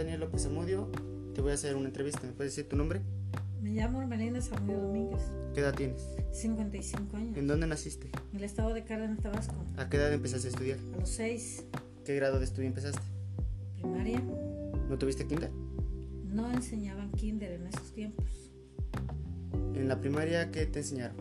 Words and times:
Daniel 0.00 0.20
López 0.20 0.46
Amudio. 0.46 0.88
Te 1.34 1.42
voy 1.42 1.50
a 1.50 1.54
hacer 1.56 1.76
una 1.76 1.84
entrevista. 1.88 2.22
¿Me 2.26 2.32
puedes 2.32 2.56
decir 2.56 2.66
tu 2.66 2.74
nombre? 2.74 3.02
Me 3.60 3.72
llamo 3.72 4.00
Hermelinda 4.00 4.40
Samudio 4.40 4.80
Domínguez, 4.80 5.20
¿Qué 5.52 5.60
edad 5.60 5.74
tienes? 5.74 6.00
55 6.32 7.18
años. 7.18 7.36
¿En 7.36 7.46
dónde 7.46 7.66
naciste? 7.66 8.10
En 8.32 8.38
el 8.38 8.44
estado 8.44 8.72
de 8.72 8.82
Cárdenas, 8.82 9.20
Tabasco. 9.20 9.54
¿A 9.76 9.90
qué 9.90 9.98
edad 9.98 10.10
empezaste 10.10 10.46
a 10.48 10.50
estudiar? 10.52 10.78
A 10.94 11.00
los 11.00 11.08
6, 11.10 11.64
¿Qué 12.06 12.16
grado 12.16 12.38
de 12.38 12.46
estudio 12.46 12.68
empezaste? 12.68 13.02
primaria, 13.76 14.22
¿No 14.88 14.96
tuviste 14.96 15.26
kinder? 15.26 15.50
no 16.24 16.50
enseñaban 16.50 17.10
kinder 17.12 17.52
en 17.52 17.66
esos 17.66 17.92
tiempos. 17.92 18.24
En 19.74 19.86
la 19.86 20.00
primaria, 20.00 20.50
¿qué 20.50 20.64
te 20.64 20.78
enseñaron? 20.78 21.16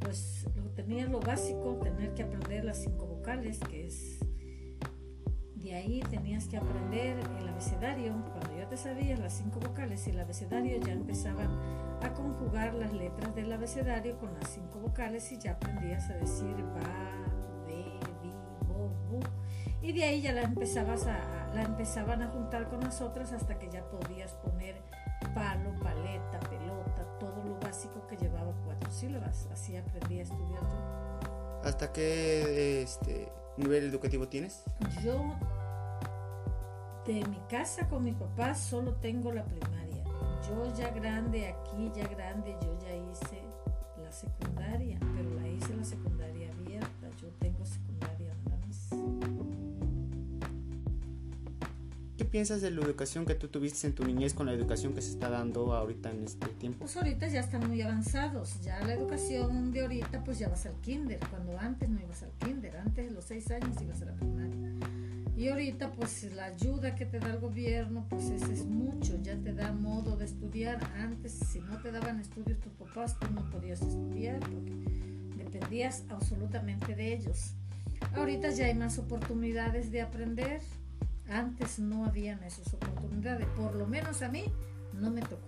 Pues 0.00 0.44
lo 0.54 0.68
tenía 0.72 1.06
lo 1.06 1.20
básico, 1.20 1.80
tener 1.82 2.12
que 2.12 2.24
aprender 2.24 2.66
las 2.66 2.82
cinco 2.82 3.06
vocales, 3.06 3.58
que 3.70 3.86
es... 3.86 4.18
De 5.62 5.74
ahí 5.74 6.00
tenías 6.08 6.46
que 6.46 6.56
aprender 6.56 7.18
el 7.40 7.48
abecedario. 7.48 8.14
Cuando 8.32 8.56
ya 8.56 8.68
te 8.68 8.76
sabías 8.76 9.18
las 9.18 9.32
cinco 9.32 9.58
vocales 9.58 10.06
y 10.06 10.10
el 10.10 10.20
abecedario, 10.20 10.78
ya 10.80 10.92
empezaban 10.92 11.48
a 12.00 12.12
conjugar 12.14 12.74
las 12.74 12.92
letras 12.92 13.34
del 13.34 13.52
abecedario 13.52 14.16
con 14.18 14.32
las 14.34 14.50
cinco 14.50 14.78
vocales 14.78 15.32
y 15.32 15.38
ya 15.38 15.52
aprendías 15.52 16.08
a 16.10 16.14
decir 16.14 16.54
ba, 16.74 17.66
be, 17.66 17.84
bi, 18.22 18.32
bo, 18.68 18.88
bu. 19.10 19.20
Y 19.82 19.92
de 19.92 20.04
ahí 20.04 20.22
ya 20.22 20.32
la, 20.32 20.42
empezabas 20.42 21.06
a, 21.06 21.18
la 21.54 21.62
empezaban 21.62 22.22
a 22.22 22.28
juntar 22.28 22.68
con 22.68 22.80
las 22.80 23.00
otras 23.00 23.32
hasta 23.32 23.58
que 23.58 23.68
ya 23.68 23.82
podías 23.90 24.34
poner 24.34 24.76
palo, 25.34 25.72
paleta, 25.82 26.38
pelota, 26.48 27.04
todo 27.18 27.42
lo 27.44 27.58
básico 27.58 28.06
que 28.06 28.16
llevaba 28.16 28.52
cuatro 28.64 28.90
sílabas. 28.92 29.48
Así 29.52 29.76
aprendí 29.76 30.20
a 30.20 30.22
estudiar. 30.22 30.62
¿Hasta 31.64 31.92
qué 31.92 32.82
este, 32.82 33.28
nivel 33.58 33.84
educativo 33.84 34.28
tienes? 34.28 34.64
Yo 35.02 35.34
de 37.06 37.24
mi 37.26 37.40
casa 37.48 37.88
con 37.88 38.04
mis 38.04 38.14
papás 38.14 38.60
solo 38.60 38.94
tengo 38.96 39.32
la 39.32 39.44
primaria. 39.44 40.04
Yo 40.48 40.74
ya 40.76 40.90
grande, 40.90 41.48
aquí 41.48 41.90
ya 41.94 42.06
grande, 42.08 42.56
yo 42.62 42.78
ya 42.80 42.94
hice 42.94 43.42
la 44.02 44.12
secundaria, 44.12 44.98
pero 45.00 45.34
la 45.40 45.48
hice 45.48 45.74
la 45.74 45.84
secundaria 45.84 46.50
abierta. 46.52 47.08
Yo 47.20 47.28
tengo 47.38 47.64
secundaria 47.64 48.32
piensas 52.28 52.60
de 52.60 52.70
la 52.70 52.80
educación 52.82 53.26
que 53.26 53.34
tú 53.34 53.48
tuviste 53.48 53.86
en 53.86 53.94
tu 53.94 54.04
niñez 54.04 54.34
con 54.34 54.46
la 54.46 54.52
educación 54.52 54.94
que 54.94 55.02
se 55.02 55.10
está 55.10 55.28
dando 55.28 55.74
ahorita 55.74 56.10
en 56.10 56.24
este 56.24 56.46
tiempo? 56.48 56.80
Pues 56.80 56.96
ahorita 56.96 57.28
ya 57.28 57.40
están 57.40 57.66
muy 57.66 57.82
avanzados. 57.82 58.60
Ya 58.62 58.80
la 58.80 58.94
educación 58.94 59.72
de 59.72 59.82
ahorita, 59.82 60.24
pues 60.24 60.38
ya 60.38 60.48
vas 60.48 60.66
al 60.66 60.74
kinder. 60.80 61.18
Cuando 61.30 61.58
antes 61.58 61.88
no 61.88 62.00
ibas 62.00 62.22
al 62.22 62.30
kinder. 62.38 62.76
Antes, 62.76 63.10
a 63.10 63.14
los 63.14 63.24
seis 63.24 63.50
años, 63.50 63.80
ibas 63.82 64.02
a 64.02 64.06
la 64.06 64.12
primaria. 64.14 64.72
Y 65.36 65.48
ahorita, 65.48 65.92
pues 65.92 66.32
la 66.34 66.46
ayuda 66.46 66.94
que 66.94 67.06
te 67.06 67.20
da 67.20 67.30
el 67.30 67.38
gobierno, 67.38 68.06
pues 68.08 68.30
ese 68.30 68.52
es 68.52 68.64
mucho. 68.64 69.16
Ya 69.22 69.36
te 69.36 69.52
da 69.52 69.72
modo 69.72 70.16
de 70.16 70.24
estudiar. 70.24 70.78
Antes, 70.96 71.32
si 71.32 71.60
no 71.60 71.80
te 71.80 71.92
daban 71.92 72.20
estudios 72.20 72.58
tus 72.60 72.72
papás, 72.72 73.18
tú 73.18 73.28
no 73.32 73.48
podías 73.50 73.80
estudiar 73.82 74.40
porque 74.40 74.72
dependías 75.36 76.04
absolutamente 76.08 76.94
de 76.94 77.14
ellos. 77.14 77.54
Ahorita 78.14 78.50
ya 78.50 78.66
hay 78.66 78.74
más 78.74 78.98
oportunidades 78.98 79.90
de 79.90 80.02
aprender. 80.02 80.60
Antes 81.28 81.78
no 81.78 82.04
habían 82.04 82.42
esas 82.42 82.72
oportunidades. 82.72 83.46
Por 83.48 83.74
lo 83.74 83.86
menos 83.86 84.22
a 84.22 84.28
mí 84.28 84.44
no 84.94 85.10
me 85.10 85.20
tocó. 85.20 85.46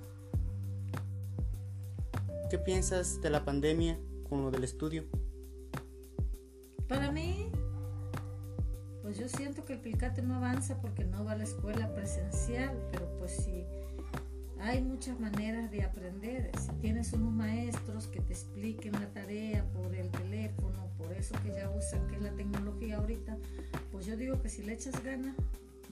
¿Qué 2.51 2.59
piensas 2.59 3.21
de 3.23 3.31
la 3.31 3.45
pandemia 3.45 3.99
con 4.29 4.43
lo 4.43 4.51
del 4.51 4.65
estudio? 4.65 5.05
Para 6.89 7.11
mí, 7.13 7.51
pues 9.03 9.17
yo 9.19 9.29
siento 9.29 9.65
que 9.65 9.75
el 9.75 9.81
pilcate 9.81 10.23
no 10.23 10.35
avanza 10.35 10.81
porque 10.81 11.05
no 11.05 11.25
va 11.25 11.33
a 11.33 11.37
la 11.37 11.45
escuela 11.45 11.95
presencial, 11.95 12.77
pero 12.91 13.09
pues 13.19 13.31
sí, 13.33 13.65
hay 14.61 14.83
muchas 14.83 15.19
maneras 15.19 15.71
de 15.71 15.85
aprender. 15.85 16.51
Si 16.59 16.73
tienes 16.81 17.13
unos 17.13 17.33
maestros 17.33 18.09
que 18.09 18.21
te 18.21 18.33
expliquen 18.33 18.93
la 18.93 19.07
tarea 19.13 19.65
por 19.73 19.95
el 19.95 20.11
teléfono, 20.11 20.89
por 20.99 21.13
eso 21.13 21.35
que 21.43 21.51
ya 21.51 21.71
usan, 21.71 22.07
que 22.09 22.17
es 22.17 22.23
la 22.23 22.33
tecnología 22.33 22.99
ahorita, 22.99 23.39
pues 23.91 24.07
yo 24.07 24.17
digo 24.17 24.43
que 24.43 24.49
si 24.49 24.63
le 24.63 24.75
echas 24.75 25.03
gana, 25.03 25.35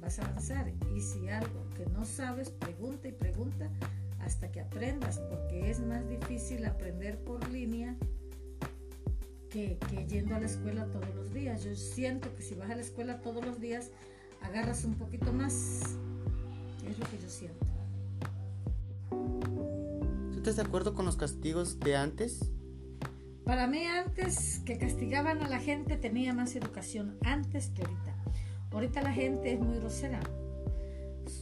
vas 0.00 0.18
a 0.18 0.26
avanzar. 0.26 0.72
Y 0.94 1.00
si 1.00 1.28
algo 1.28 1.68
que 1.76 1.86
no 1.86 2.04
sabes, 2.04 2.50
pregunta 2.50 3.08
y 3.08 3.12
pregunta 3.12 3.70
hasta 4.20 4.50
que 4.50 4.60
aprendas, 4.60 5.18
porque 5.30 5.70
es 5.70 5.80
más 5.80 6.08
difícil 6.08 6.64
aprender 6.64 7.18
por 7.24 7.48
línea 7.48 7.96
que, 9.50 9.78
que, 9.88 10.06
yendo 10.06 10.34
a 10.34 10.40
la 10.40 10.46
escuela 10.46 10.86
todos 10.86 11.14
los 11.14 11.32
días. 11.32 11.64
Yo 11.64 11.74
siento 11.74 12.34
que 12.34 12.42
si 12.42 12.54
vas 12.54 12.70
a 12.70 12.76
la 12.76 12.82
escuela 12.82 13.20
todos 13.20 13.44
los 13.44 13.60
días, 13.60 13.90
agarras 14.42 14.84
un 14.84 14.94
poquito 14.94 15.32
más. 15.32 15.82
Es 16.86 16.98
lo 16.98 17.06
que 17.06 17.18
yo 17.18 17.28
siento. 17.28 17.66
¿Tú 19.10 20.36
estás 20.36 20.56
de 20.56 20.62
acuerdo 20.62 20.94
con 20.94 21.04
los 21.04 21.16
castigos 21.16 21.78
de 21.80 21.96
antes? 21.96 22.50
Para 23.44 23.66
mí 23.66 23.84
antes 23.86 24.60
que 24.66 24.76
castigaban 24.76 25.42
a 25.42 25.48
la 25.48 25.58
gente 25.58 25.96
tenía 25.96 26.34
más 26.34 26.54
educación 26.54 27.16
antes 27.24 27.68
que 27.70 27.82
ahorita. 27.82 28.07
Ahorita 28.70 29.02
la 29.02 29.12
gente 29.12 29.52
es 29.52 29.60
muy 29.60 29.78
grosera. 29.78 30.20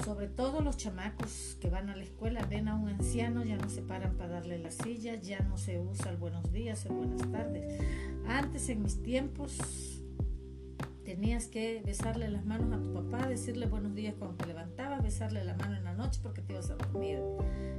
Sobre 0.04 0.28
todo 0.28 0.60
los 0.60 0.76
chamacos 0.76 1.56
que 1.60 1.70
van 1.70 1.88
a 1.90 1.96
la 1.96 2.02
escuela 2.02 2.44
ven 2.46 2.68
a 2.68 2.74
un 2.74 2.88
anciano, 2.88 3.44
ya 3.44 3.56
no 3.56 3.68
se 3.68 3.82
paran 3.82 4.16
para 4.16 4.34
darle 4.34 4.58
la 4.58 4.70
silla, 4.70 5.14
ya 5.14 5.40
no 5.40 5.56
se 5.56 5.78
usa 5.78 6.10
el 6.10 6.16
buenos 6.16 6.52
días, 6.52 6.84
el 6.86 6.92
buenas 6.92 7.30
tardes. 7.30 7.80
Antes 8.26 8.68
en 8.68 8.82
mis 8.82 9.02
tiempos 9.02 9.56
tenías 11.04 11.46
que 11.46 11.82
besarle 11.84 12.28
las 12.28 12.44
manos 12.44 12.72
a 12.72 12.82
tu 12.82 12.92
papá, 12.92 13.28
decirle 13.28 13.66
buenos 13.66 13.94
días 13.94 14.14
cuando 14.18 14.36
te 14.36 14.46
levantabas, 14.46 15.02
besarle 15.04 15.44
la 15.44 15.54
mano 15.54 15.76
en 15.76 15.84
la 15.84 15.94
noche 15.94 16.18
porque 16.20 16.42
te 16.42 16.52
ibas 16.52 16.70
a 16.70 16.74
dormir. 16.74 17.20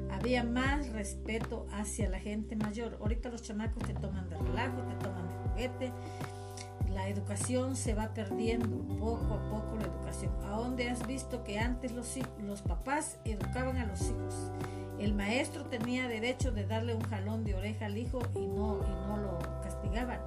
Había 0.10 0.46
más 0.46 0.90
respeto 0.90 1.68
hacia 1.74 2.10
la 2.10 2.20
gente 2.20 2.56
mayor. 2.56 2.98
Ahorita 3.02 3.30
los 3.30 3.42
chamacos 3.42 3.84
te 3.84 3.94
toman 3.94 4.30
de 4.30 4.38
relajo, 4.38 4.82
te 4.84 4.96
toman 4.96 5.28
de 5.28 5.50
juguete 5.50 5.94
la 6.98 7.08
educación 7.10 7.76
se 7.76 7.94
va 7.94 8.12
perdiendo 8.16 8.76
poco 8.98 9.36
a 9.36 9.50
poco 9.52 9.76
la 9.76 9.86
educación. 9.86 10.32
¿A 10.46 10.58
dónde 10.58 10.90
has 10.90 11.06
visto 11.06 11.44
que 11.44 11.60
antes 11.60 11.92
los, 11.92 12.18
los 12.42 12.64
papás 12.64 13.20
educaban 13.24 13.78
a 13.78 13.86
los 13.86 14.02
hijos? 14.02 14.52
El 14.98 15.14
maestro 15.14 15.66
tenía 15.66 16.08
derecho 16.08 16.52
de 16.52 16.66
darle 16.66 16.96
un 16.96 17.04
jalón 17.04 17.44
de 17.44 17.54
oreja 17.54 17.86
al 17.86 18.00
hijo 18.00 18.20
y 18.34 18.48
no, 18.48 18.80
y 18.84 19.08
no 19.08 19.18
lo 19.18 19.38
castigaban. 19.62 20.20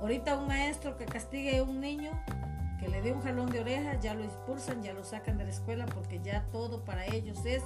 Ahorita 0.00 0.38
un 0.38 0.48
maestro 0.48 0.96
que 0.96 1.04
castigue 1.04 1.58
a 1.58 1.62
un 1.62 1.82
niño, 1.82 2.10
que 2.80 2.88
le 2.88 3.02
dé 3.02 3.12
un 3.12 3.20
jalón 3.20 3.50
de 3.50 3.60
oreja, 3.60 4.00
ya 4.00 4.14
lo 4.14 4.24
expulsan, 4.24 4.82
ya 4.82 4.94
lo 4.94 5.04
sacan 5.04 5.36
de 5.36 5.44
la 5.44 5.50
escuela 5.50 5.84
porque 5.84 6.20
ya 6.24 6.46
todo 6.50 6.86
para 6.86 7.04
ellos 7.04 7.44
es 7.44 7.62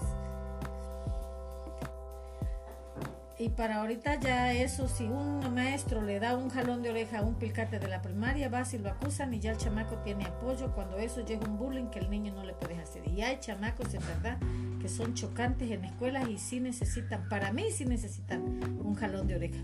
Y 3.41 3.51
para 3.51 3.77
ahorita 3.77 4.19
ya 4.19 4.53
eso, 4.53 4.89
si 4.89 5.05
un 5.05 5.55
maestro 5.55 6.03
le 6.03 6.19
da 6.19 6.37
un 6.37 6.51
jalón 6.51 6.83
de 6.83 6.91
oreja 6.91 7.21
a 7.21 7.23
un 7.23 7.37
pilcate 7.37 7.79
de 7.79 7.87
la 7.87 8.03
primaria, 8.03 8.49
va 8.49 8.65
y 8.73 8.79
lo 8.79 8.91
acusan 8.91 9.33
y 9.33 9.39
ya 9.39 9.53
el 9.53 9.57
chamaco 9.59 9.99
tiene 9.99 10.25
apoyo 10.25 10.73
cuando 10.75 10.99
eso 10.99 11.25
llega 11.25 11.47
un 11.47 11.57
bullying 11.57 11.87
que 11.87 12.01
el 12.01 12.11
niño 12.11 12.33
no 12.35 12.43
le 12.43 12.53
puede 12.53 12.81
hacer. 12.81 13.07
Y 13.07 13.23
hay 13.23 13.39
chamacos 13.39 13.93
de 13.93 14.01
verdad 14.01 14.39
que 14.83 14.89
son 14.89 15.15
chocantes 15.15 15.71
en 15.71 15.85
escuelas 15.85 16.29
y 16.29 16.39
sí 16.39 16.59
necesitan, 16.59 17.29
para 17.29 17.53
mí 17.53 17.71
sí 17.71 17.85
necesitan 17.85 18.43
un 18.85 18.97
jalón 18.97 19.29
de 19.29 19.37
oreja. 19.37 19.61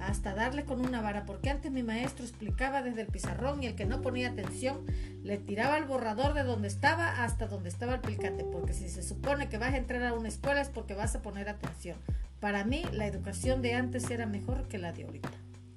Hasta 0.00 0.34
darle 0.34 0.64
con 0.64 0.80
una 0.80 1.02
vara, 1.02 1.26
porque 1.26 1.50
antes 1.50 1.70
mi 1.70 1.82
maestro 1.82 2.24
explicaba 2.24 2.80
desde 2.80 3.02
el 3.02 3.08
pizarrón 3.08 3.62
y 3.62 3.66
el 3.66 3.74
que 3.74 3.84
no 3.84 4.00
ponía 4.00 4.30
atención 4.30 4.78
le 5.22 5.36
tiraba 5.36 5.76
el 5.76 5.84
borrador 5.84 6.32
de 6.32 6.42
donde 6.42 6.68
estaba 6.68 7.22
hasta 7.22 7.48
donde 7.48 7.68
estaba 7.68 7.96
el 7.96 8.00
pilcate, 8.00 8.44
porque 8.44 8.72
si 8.72 8.88
se 8.88 9.02
supone 9.02 9.50
que 9.50 9.58
vas 9.58 9.74
a 9.74 9.76
entrar 9.76 10.02
a 10.04 10.14
una 10.14 10.28
escuela 10.28 10.62
es 10.62 10.70
porque 10.70 10.94
vas 10.94 11.14
a 11.16 11.20
poner 11.20 11.50
atención. 11.50 11.98
Para 12.40 12.64
mí, 12.64 12.82
la 12.92 13.06
educación 13.06 13.60
de 13.60 13.74
antes 13.74 14.10
era 14.10 14.26
mejor 14.26 14.66
que 14.68 14.78
la 14.78 14.92
de 14.92 15.04
ahorita. 15.04 15.30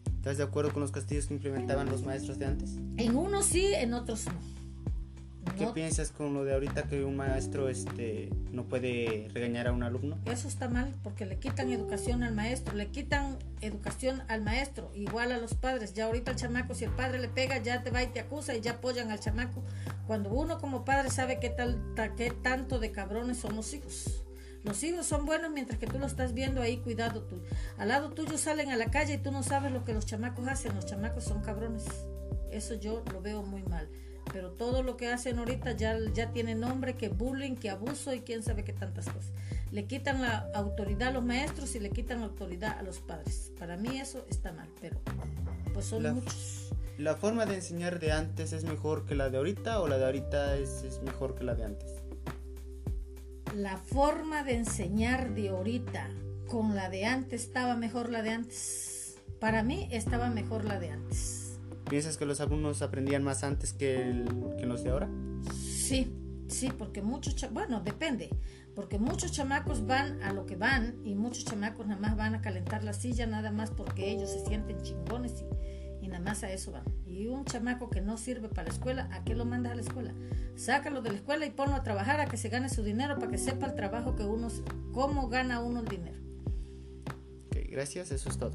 ¿Estás 0.06 0.38
de 0.38 0.44
acuerdo 0.44 0.72
con 0.72 0.82
los 0.82 0.92
castigos 0.92 1.28
que 1.28 1.34
implementaban 1.34 1.90
los 1.90 2.04
maestros 2.04 2.40
de 2.40 2.46
antes? 2.46 2.78
En 2.96 3.18
unos 3.18 3.46
sí, 3.46 3.74
en 3.74 3.94
otros 3.94 4.26
no. 4.28 4.54
¿Qué 5.58 5.66
no. 5.66 5.74
piensas 5.74 6.12
con 6.12 6.34
lo 6.34 6.46
de 6.46 6.54
ahorita 6.54 6.84
que 6.84 7.04
un 7.04 7.18
maestro 7.18 7.68
este, 7.68 8.30
no 8.54 8.64
puede 8.64 9.28
regañar 9.34 9.68
a 9.68 9.74
un 9.74 9.84
alumno? 9.84 10.18
Eso 10.24 10.48
está 10.48 10.70
mal 10.70 10.96
porque 11.04 11.26
le 11.26 11.38
quitan 11.38 11.70
educación 11.70 12.24
al 12.24 12.34
maestro, 12.34 12.74
le 12.74 12.88
quitan 12.88 13.38
educación 13.60 14.24
al 14.30 14.42
maestro, 14.42 14.90
igual 14.96 15.34
a 15.34 15.38
los 15.38 15.54
padres. 15.54 15.94
Ya 15.94 16.06
ahorita 16.06 16.32
el 16.32 16.38
chamaco, 16.38 16.74
si 16.74 16.86
el 16.86 16.92
padre 16.92 17.20
le 17.20 17.28
pega, 17.28 17.58
ya 17.58 17.84
te 17.84 17.92
va 17.92 18.02
y 18.02 18.08
te 18.08 18.22
acusa 18.22 18.56
y 18.56 18.62
ya 18.62 18.72
apoyan 18.72 19.12
al 19.12 19.20
chamaco. 19.20 19.62
Cuando 20.08 20.30
uno 20.30 20.60
como 20.60 20.86
padre 20.86 21.10
sabe 21.10 21.40
qué, 21.42 21.50
tal, 21.50 21.78
qué 22.16 22.32
tanto 22.32 22.80
de 22.80 22.92
cabrones 22.92 23.38
son 23.38 23.58
los 23.58 23.74
hijos. 23.74 24.24
Los 24.63 24.81
hijos 24.83 25.06
son 25.06 25.25
buenos 25.25 25.51
mientras 25.51 25.77
que 25.77 25.88
tú 25.88 26.00
lo 26.00 26.06
estás 26.06 26.33
viendo 26.33 26.62
ahí, 26.62 26.77
cuidado 26.77 27.24
tú. 27.24 27.42
Al 27.77 27.89
lado 27.89 28.12
tuyo 28.12 28.38
salen 28.38 28.71
a 28.71 28.77
la 28.77 28.89
calle 28.92 29.15
y 29.15 29.18
tú 29.18 29.31
no 29.31 29.44
sabes 29.44 29.71
lo 29.71 29.83
que 29.83 29.94
los 29.94 30.06
chamacos 30.06 30.48
hacen. 30.48 30.74
Los 30.75 30.86
chamacos 30.86 31.25
son 31.25 31.42
cabrones. 31.42 31.86
Eso 32.51 32.75
yo 32.75 33.04
lo 33.12 33.21
veo 33.21 33.44
muy 33.44 33.63
mal. 33.63 33.89
Pero 34.31 34.51
todo 34.51 34.83
lo 34.83 34.95
que 34.95 35.10
hacen 35.10 35.38
ahorita 35.38 35.74
ya, 35.74 35.98
ya 36.13 36.31
tiene 36.31 36.56
nombre, 36.56 36.95
que 36.95 37.10
bullying, 37.10 37.56
que 37.56 37.69
abuso 37.69 38.13
y 38.13 38.21
quién 38.21 38.42
sabe 38.42 38.63
qué 38.63 38.71
tantas 38.71 39.10
cosas. 39.10 39.33
Le 39.71 39.86
quitan 39.86 40.21
la 40.21 40.50
autoridad 40.54 41.10
a 41.10 41.12
los 41.12 41.25
maestros 41.25 41.75
y 41.75 41.80
le 41.80 41.89
quitan 41.89 42.21
la 42.21 42.27
autoridad 42.27 42.77
a 42.77 42.83
los 42.83 43.00
padres. 43.00 43.51
Para 43.60 43.75
mí 43.75 44.00
eso 44.00 44.25
está 44.30 44.54
mal, 44.54 44.69
pero 44.80 45.01
pues 45.74 45.88
son 45.88 46.04
la, 46.04 46.13
muchos. 46.13 46.71
¿La 46.98 47.15
forma 47.15 47.45
de 47.45 47.56
enseñar 47.56 48.00
de 48.00 48.12
antes 48.12 48.54
es 48.54 48.63
mejor 48.63 49.06
que 49.06 49.15
la 49.15 49.30
de 49.30 49.38
ahorita 49.38 49.81
o 49.81 49.88
la 49.88 49.98
de 49.98 50.06
ahorita 50.06 50.56
es, 50.56 50.83
es 50.83 51.01
mejor 51.01 51.36
que 51.36 51.44
la 51.44 51.56
de 51.56 51.65
antes? 51.65 52.03
La 53.56 53.78
forma 53.78 54.44
de 54.44 54.56
enseñar 54.56 55.34
de 55.36 55.50
ahorita 55.50 56.10
con 56.48 56.76
la 56.76 56.90
de 56.90 57.06
antes 57.06 57.44
estaba 57.44 57.76
mejor 57.76 58.10
la 58.10 58.22
de 58.22 58.32
antes. 58.32 59.18
Para 59.40 59.64
mí 59.64 59.88
estaba 59.92 60.30
mejor 60.30 60.66
la 60.66 60.80
de 60.80 60.90
antes. 60.90 61.60
¿Piensas 61.90 62.18
que 62.18 62.26
los 62.26 62.40
alumnos 62.42 62.82
aprendían 62.82 63.24
más 63.24 63.44
antes 63.44 63.74
que, 63.74 64.02
el, 64.02 64.26
que 64.58 64.66
los 64.66 64.84
de 64.84 64.92
ahora? 64.92 65.10
Sí, 65.54 66.14
sí, 66.48 66.72
porque 66.78 67.02
muchos, 67.02 67.36
bueno, 67.52 67.82
depende, 67.82 68.30
porque 68.76 68.98
muchos 68.98 69.32
chamacos 69.32 69.86
van 69.86 70.22
a 70.24 70.34
lo 70.34 70.46
que 70.46 70.56
van 70.56 70.96
y 71.04 71.14
muchos 71.16 71.46
chamacos 71.46 71.86
nada 71.86 72.00
más 72.00 72.16
van 72.16 72.36
a 72.36 72.42
calentar 72.42 72.84
la 72.84 72.94
silla 72.94 73.28
nada 73.28 73.52
más 73.52 73.72
porque 73.72 74.12
ellos 74.12 74.32
se 74.32 74.46
sienten 74.46 74.82
chingones 74.82 75.42
y, 75.42 75.46
y 76.04 76.10
nada 76.10 76.20
más 76.20 76.44
a 76.44 76.52
eso 76.52 76.72
van. 76.74 76.84
Y 77.08 77.28
un 77.28 77.46
chamaco 77.46 77.90
que 77.90 78.02
no 78.02 78.18
sirve 78.18 78.50
para 78.50 78.64
la 78.64 78.74
escuela, 78.74 79.08
¿a 79.14 79.24
qué 79.24 79.36
lo 79.36 79.46
mandas 79.46 79.72
a 79.72 79.76
la 79.76 79.82
escuela? 79.82 80.14
Sácalo 80.56 81.02
de 81.02 81.12
la 81.12 81.16
escuela 81.16 81.46
y 81.46 81.52
ponlo 81.52 81.76
a 81.76 81.84
trabajar 81.84 82.20
a 82.20 82.26
que 82.26 82.36
se 82.36 82.50
gane 82.50 82.68
su 82.68 82.84
dinero 82.84 83.18
para 83.18 83.32
que 83.32 83.38
sepa 83.38 83.68
el 83.68 83.76
trabajo 83.76 84.16
que 84.16 84.24
uno, 84.24 84.50
cómo 84.92 85.30
gana 85.30 85.62
uno 85.62 85.80
el 85.80 85.88
dinero. 85.88 86.18
Ok, 87.48 87.58
gracias, 87.70 88.12
eso 88.12 88.30
es 88.30 88.38
todo. 88.38 88.52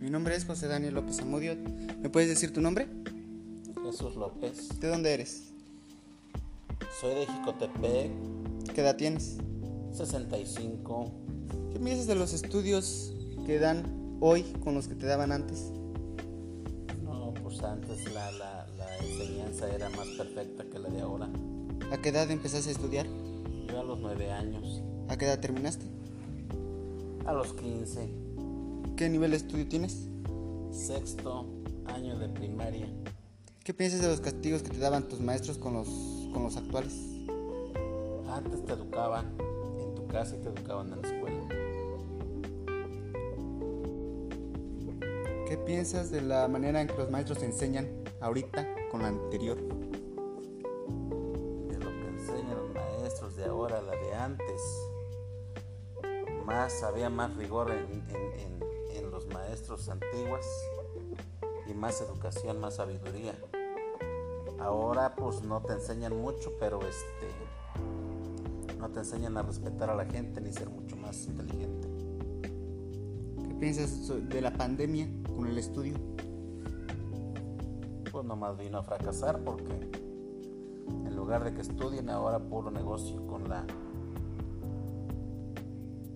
Mi 0.00 0.08
nombre 0.08 0.36
es 0.36 0.46
José 0.46 0.68
Daniel 0.68 0.94
López 0.94 1.20
Amudio. 1.20 1.54
¿Me 2.00 2.08
puedes 2.08 2.30
decir 2.30 2.50
tu 2.50 2.62
nombre? 2.62 2.88
Jesús 3.84 4.16
López. 4.16 4.80
¿De 4.80 4.88
dónde 4.88 5.12
eres? 5.12 5.53
Soy 7.00 7.14
de 7.14 7.26
Jicotepec, 7.26 8.10
¿Qué 8.74 8.80
edad 8.80 8.96
tienes? 8.96 9.36
65. 9.92 11.10
¿Qué 11.72 11.78
piensas 11.78 12.06
de 12.06 12.14
los 12.14 12.32
estudios 12.32 13.12
que 13.46 13.58
dan 13.58 14.16
hoy 14.20 14.42
con 14.62 14.74
los 14.74 14.88
que 14.88 14.94
te 14.94 15.06
daban 15.06 15.32
antes? 15.32 15.70
No, 17.02 17.32
pues 17.42 17.62
antes 17.62 18.12
la, 18.12 18.30
la, 18.32 18.66
la 18.76 18.96
enseñanza 18.98 19.68
era 19.72 19.88
más 19.90 20.08
perfecta 20.08 20.64
que 20.64 20.78
la 20.78 20.88
de 20.88 21.00
ahora. 21.00 21.28
¿A 21.92 21.98
qué 21.98 22.08
edad 22.08 22.30
empezaste 22.30 22.70
a 22.70 22.72
estudiar? 22.72 23.06
Yo 23.68 23.80
a 23.80 23.84
los 23.84 24.00
9 24.00 24.30
años, 24.30 24.82
¿A 25.08 25.16
qué 25.16 25.26
edad 25.26 25.40
terminaste? 25.40 25.84
a 27.26 27.32
los 27.32 27.54
15, 27.54 28.08
¿Qué 28.96 29.08
nivel 29.08 29.30
de 29.32 29.36
estudio 29.38 29.66
tienes? 29.68 30.08
sexto 30.70 31.46
año 31.86 32.18
de 32.18 32.28
primaria. 32.28 32.86
¿Qué 33.62 33.72
piensas 33.72 34.02
de 34.02 34.08
los 34.08 34.20
castigos 34.20 34.62
que 34.62 34.70
te 34.70 34.78
daban 34.78 35.08
tus 35.08 35.20
maestros 35.20 35.56
con 35.56 35.72
los, 35.74 35.88
con 36.34 36.42
los 36.42 36.56
actuales? 36.58 36.92
Antes 38.28 38.64
te 38.66 38.72
educaban 38.72 39.34
en 39.80 39.94
tu 39.94 40.06
casa 40.08 40.36
y 40.36 40.40
te 40.40 40.48
educaban 40.50 40.92
en 40.92 41.00
la 41.00 41.08
escuela. 41.08 41.48
¿Qué 45.48 45.56
piensas 45.58 46.10
de 46.10 46.20
la 46.20 46.48
manera 46.48 46.80
en 46.80 46.88
que 46.88 46.96
los 46.98 47.10
maestros 47.10 47.42
enseñan 47.42 47.88
ahorita 48.20 48.66
con 48.90 49.02
la 49.02 49.08
anterior? 49.08 49.56
De 49.56 51.78
lo 51.78 51.90
que 51.90 52.08
enseñan 52.08 52.56
los 52.56 52.74
maestros 52.74 53.36
de 53.36 53.44
ahora, 53.44 53.80
la 53.80 53.92
de 53.92 54.14
antes. 54.14 54.60
Más, 56.44 56.82
había 56.82 57.08
más 57.08 57.34
rigor 57.36 57.70
en, 57.70 58.04
en- 58.10 58.40
en- 58.40 58.64
en 58.96 59.10
los 59.10 59.26
maestros 59.28 59.88
antiguos 59.88 60.44
y 61.66 61.74
más 61.74 62.00
educación, 62.00 62.60
más 62.60 62.76
sabiduría. 62.76 63.34
Ahora 64.64 65.14
pues 65.14 65.42
no 65.42 65.60
te 65.60 65.74
enseñan 65.74 66.18
mucho, 66.18 66.54
pero 66.58 66.80
este 66.80 67.28
no 68.78 68.88
te 68.88 69.00
enseñan 69.00 69.36
a 69.36 69.42
respetar 69.42 69.90
a 69.90 69.94
la 69.94 70.06
gente 70.06 70.40
ni 70.40 70.52
ser 70.52 70.70
mucho 70.70 70.96
más 70.96 71.26
inteligente. 71.26 71.86
¿Qué 73.46 73.54
piensas 73.56 74.10
de 74.30 74.40
la 74.40 74.54
pandemia 74.54 75.06
con 75.36 75.48
el 75.48 75.58
estudio? 75.58 75.96
Pues 78.10 78.24
nomás 78.24 78.56
vino 78.56 78.78
a 78.78 78.82
fracasar 78.82 79.44
porque 79.44 79.90
en 80.88 81.14
lugar 81.14 81.44
de 81.44 81.52
que 81.52 81.60
estudien 81.60 82.08
ahora 82.08 82.38
puro 82.38 82.70
negocio 82.70 83.26
con 83.26 83.50
la 83.50 83.66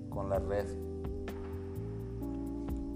con 0.09 0.31
la 0.31 0.39
red. 0.39 0.67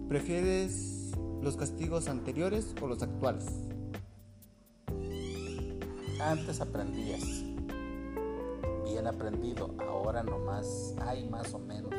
¿Prefieres 0.09 1.13
los 1.43 1.59
castigos 1.59 2.09
anteriores 2.09 2.75
o 2.81 2.87
los 2.87 3.03
actuales? 3.03 3.72
Antes 6.25 6.61
aprendías, 6.61 7.43
bien 8.85 9.07
aprendido, 9.07 9.75
ahora 9.89 10.23
nomás 10.23 10.95
hay 11.01 11.29
más 11.29 11.53
o 11.53 11.59
menos. 11.59 11.93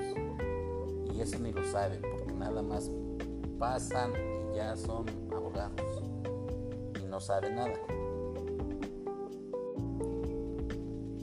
Y 1.13 1.19
eso 1.19 1.37
ni 1.39 1.51
lo 1.51 1.63
saben, 1.65 2.01
porque 2.01 2.33
nada 2.33 2.61
más 2.61 2.89
pasan 3.59 4.13
y 4.53 4.55
ya 4.57 4.75
son 4.75 5.05
abogados 5.31 6.01
y 7.01 7.05
no 7.05 7.19
saben 7.19 7.55
nada. 7.55 7.73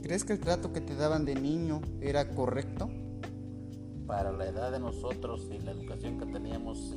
¿Crees 0.03 0.23
que 0.23 0.33
el 0.33 0.39
trato 0.39 0.71
que 0.71 0.81
te 0.81 0.95
daban 0.95 1.25
de 1.25 1.35
niño 1.35 1.81
era 2.01 2.29
correcto? 2.29 2.89
Para 4.05 4.31
la 4.31 4.45
edad 4.47 4.71
de 4.71 4.79
nosotros 4.79 5.49
y 5.51 5.59
la 5.59 5.71
educación 5.71 6.19
que 6.19 6.25
teníamos, 6.27 6.77
sí. 6.77 6.95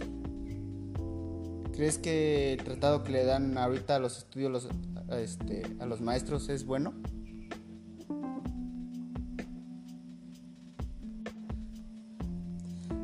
¿Crees 1.73 1.99
que 1.99 2.53
el 2.53 2.63
tratado 2.65 3.03
que 3.03 3.13
le 3.13 3.25
dan 3.25 3.57
ahorita 3.59 3.97
a 3.97 3.99
los 3.99 4.19
estudios 4.19 4.51
los- 4.53 4.69
a, 5.09 5.19
este, 5.19 5.77
a 5.81 5.87
los 5.87 6.01
maestros 6.01 6.49
es 6.49 6.65
bueno? 6.65 6.93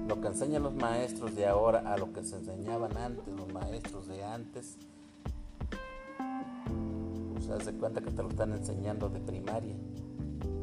Lo 0.08 0.20
que 0.20 0.26
enseñan 0.26 0.62
los 0.62 0.74
maestros 0.74 1.36
de 1.36 1.46
ahora 1.46 1.80
a 1.92 1.96
lo 1.96 2.12
que 2.12 2.24
se 2.24 2.36
enseñaban 2.36 2.96
antes, 2.96 3.26
los 3.28 3.52
maestros 3.52 4.08
de 4.08 4.24
antes, 4.24 4.76
pues 7.32 7.48
haz 7.48 7.66
de 7.66 7.72
cuenta 7.74 8.00
que 8.00 8.10
te 8.10 8.22
lo 8.22 8.28
están 8.28 8.52
enseñando 8.52 9.08
de 9.08 9.20
primaria. 9.20 9.76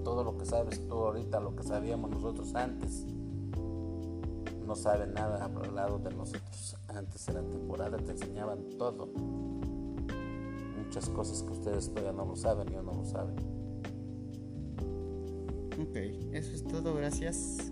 Todo 0.04 0.24
lo 0.24 0.38
que 0.38 0.46
sabes 0.46 0.86
tú 0.88 0.96
ahorita, 0.96 1.40
lo 1.40 1.56
que 1.56 1.64
sabíamos 1.64 2.12
nosotros 2.12 2.56
antes, 2.56 3.06
no 4.66 4.76
saben 4.76 5.14
nada 5.14 5.46
al 5.46 5.76
lado 5.76 5.98
de 6.00 6.14
nosotros. 6.14 6.76
Antes 6.90 7.28
en 7.30 7.36
la 7.36 7.42
temporada 7.42 7.98
te 7.98 8.12
enseñaban 8.12 8.70
todo. 8.78 9.10
Cosas 11.06 11.44
que 11.44 11.52
ustedes 11.52 11.90
todavía 11.90 12.12
no 12.12 12.26
lo 12.26 12.36
saben 12.36 12.68
yo 12.70 12.82
no 12.82 12.94
lo 12.94 13.06
saben. 13.06 13.36
Ok, 15.80 15.96
eso 16.34 16.54
es 16.54 16.64
todo, 16.64 16.96
gracias. 16.96 17.72